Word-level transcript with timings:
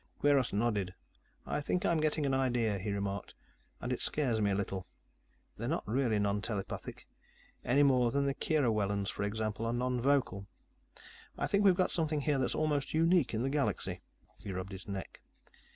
Kweiros 0.19 0.51
nodded. 0.51 0.95
"I 1.45 1.61
think 1.61 1.85
I'm 1.85 1.99
getting 1.99 2.25
an 2.25 2.33
idea," 2.33 2.79
he 2.79 2.91
remarked. 2.91 3.35
"And 3.79 3.93
it 3.93 4.01
scares 4.01 4.41
me 4.41 4.49
a 4.49 4.55
little. 4.55 4.87
They're 5.57 5.67
not 5.67 5.87
really 5.87 6.17
nontelepathic, 6.17 7.05
any 7.63 7.83
more 7.83 8.09
than 8.09 8.25
the 8.25 8.33
Kierawelans, 8.33 9.09
for 9.11 9.21
example, 9.21 9.63
are 9.67 9.73
nonvocal. 9.73 10.47
I 11.37 11.45
think 11.45 11.63
we've 11.63 11.75
got 11.75 11.91
something 11.91 12.21
here 12.21 12.39
that's 12.39 12.55
almost 12.55 12.95
unique 12.95 13.35
in 13.35 13.43
the 13.43 13.49
galaxy." 13.51 14.01
He 14.39 14.51
rubbed 14.51 14.71
his 14.71 14.87
neck. 14.87 15.21